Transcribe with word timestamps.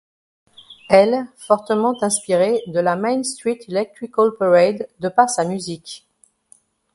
Elle 0.89 1.27
fortement 1.37 1.93
inspiré 2.01 2.63
de 2.65 2.79
la 2.79 2.95
Main 2.95 3.21
Street 3.21 3.59
Electrical 3.67 4.31
Parade 4.39 4.87
de 4.99 5.09
par 5.09 5.29
sa 5.29 5.43
musique. 5.45 6.07